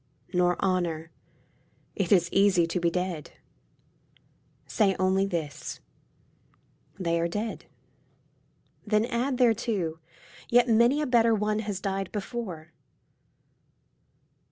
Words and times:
Nor 0.33 0.59
honour. 0.65 1.11
It 1.95 2.11
is 2.11 2.27
easy 2.33 2.65
to 2.65 2.79
be 2.79 2.89
dead. 2.89 3.33
Say 4.65 4.95
only 4.97 5.27
this," 5.27 5.79
They 6.99 7.19
are 7.19 7.27
dead." 7.27 7.65
Then 8.83 9.05
add 9.05 9.37
thereto," 9.37 9.99
Yet 10.49 10.67
many 10.67 11.03
a 11.03 11.05
better 11.05 11.35
one 11.35 11.59
has 11.59 11.79
died 11.79 12.11
before." 12.11 12.71